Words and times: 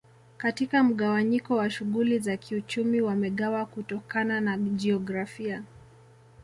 Katika 0.37 0.83
mgawanyiko 0.83 1.55
wa 1.55 1.69
shughuli 1.69 2.19
za 2.19 2.37
kiuchumi 2.37 3.01
wamegawa 3.01 3.65
kutokana 3.65 4.41
na 4.41 4.57
jiografia 4.57 5.63